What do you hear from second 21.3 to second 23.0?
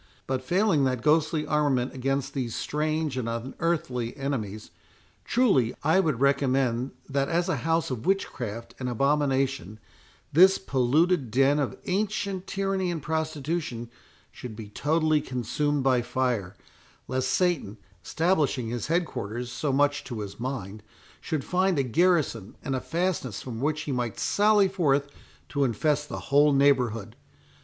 find a garrison and a